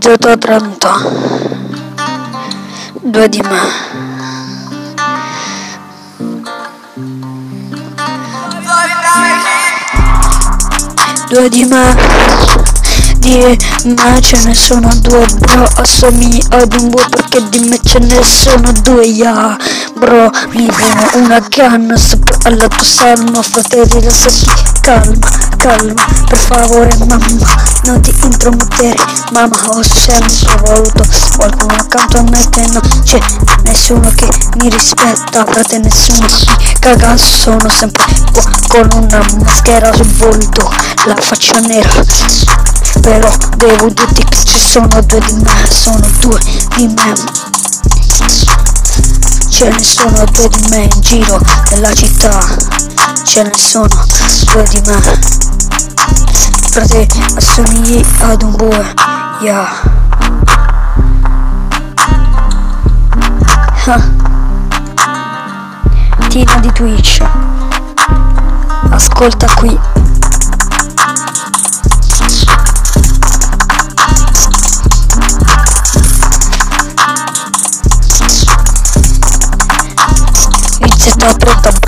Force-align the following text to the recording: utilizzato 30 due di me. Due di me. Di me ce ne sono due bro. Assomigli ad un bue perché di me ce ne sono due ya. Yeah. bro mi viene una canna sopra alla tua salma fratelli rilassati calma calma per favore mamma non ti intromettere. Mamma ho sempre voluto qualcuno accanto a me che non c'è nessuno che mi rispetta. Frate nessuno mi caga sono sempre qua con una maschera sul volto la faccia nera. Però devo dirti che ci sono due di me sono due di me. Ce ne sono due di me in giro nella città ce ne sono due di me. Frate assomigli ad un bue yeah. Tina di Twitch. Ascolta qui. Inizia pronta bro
utilizzato 0.00 0.38
30 0.38 0.88
due 3.02 3.28
di 3.28 3.40
me. 3.42 3.60
Due 11.28 11.48
di 11.50 11.64
me. 11.64 11.96
Di 13.18 13.58
me 13.84 14.20
ce 14.22 14.42
ne 14.44 14.54
sono 14.54 14.88
due 15.02 15.26
bro. 15.38 15.68
Assomigli 15.76 16.42
ad 16.48 16.72
un 16.80 16.88
bue 16.88 17.04
perché 17.10 17.46
di 17.50 17.68
me 17.68 17.78
ce 17.84 17.98
ne 17.98 18.22
sono 18.22 18.72
due 18.72 19.06
ya. 19.06 19.32
Yeah. 19.32 19.56
bro 20.00 20.30
mi 20.52 20.66
viene 20.74 21.10
una 21.14 21.46
canna 21.46 21.96
sopra 21.96 22.34
alla 22.44 22.68
tua 22.68 22.82
salma 22.82 23.42
fratelli 23.42 24.00
rilassati 24.00 24.46
calma 24.80 25.49
calma 25.60 25.92
per 26.26 26.38
favore 26.38 26.90
mamma 27.06 27.68
non 27.84 28.00
ti 28.00 28.14
intromettere. 28.22 28.96
Mamma 29.32 29.56
ho 29.68 29.82
sempre 29.82 30.56
voluto 30.62 31.04
qualcuno 31.36 31.74
accanto 31.74 32.18
a 32.18 32.22
me 32.22 32.48
che 32.48 32.66
non 32.68 32.82
c'è 33.04 33.18
nessuno 33.62 34.10
che 34.14 34.28
mi 34.56 34.70
rispetta. 34.70 35.44
Frate 35.44 35.78
nessuno 35.78 36.26
mi 36.26 36.78
caga 36.78 37.16
sono 37.16 37.68
sempre 37.68 38.04
qua 38.32 38.42
con 38.68 38.88
una 39.02 39.24
maschera 39.42 39.92
sul 39.92 40.10
volto 40.14 40.72
la 41.04 41.16
faccia 41.16 41.58
nera. 41.60 41.90
Però 43.02 43.30
devo 43.56 43.88
dirti 43.88 44.24
che 44.24 44.44
ci 44.44 44.58
sono 44.58 45.00
due 45.02 45.20
di 45.20 45.32
me 45.34 45.68
sono 45.70 46.06
due 46.20 46.38
di 46.76 46.86
me. 46.86 47.14
Ce 49.50 49.68
ne 49.68 49.82
sono 49.82 50.24
due 50.32 50.48
di 50.48 50.68
me 50.70 50.88
in 50.90 51.00
giro 51.00 51.38
nella 51.70 51.92
città 51.92 52.79
ce 53.24 53.42
ne 53.42 53.50
sono 53.56 53.88
due 54.52 54.62
di 54.64 54.80
me. 54.86 55.00
Frate 56.70 57.06
assomigli 57.36 58.04
ad 58.20 58.42
un 58.42 58.56
bue 58.56 58.94
yeah. 59.40 59.68
Tina 66.28 66.58
di 66.60 66.72
Twitch. 66.72 67.22
Ascolta 68.90 69.46
qui. 69.56 69.78
Inizia 80.78 81.14
pronta 81.36 81.70
bro 81.72 81.80